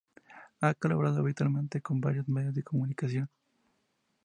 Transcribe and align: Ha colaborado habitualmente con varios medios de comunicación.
Ha 0.61 0.73
colaborado 0.73 1.19
habitualmente 1.19 1.79
con 1.83 2.01
varios 2.01 2.27
medios 2.27 2.55
de 2.55 2.63
comunicación. 2.63 3.29